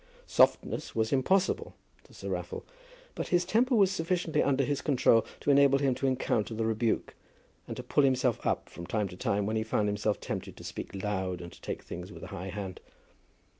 [0.25, 2.65] Softness was impossible to Sir Raffle;
[3.13, 7.13] but his temper was sufficiently under his control to enable him to encounter the rebuke,
[7.67, 10.63] and to pull himself up from time to time when he found himself tempted to
[10.63, 12.79] speak loud and to take things with a high hand.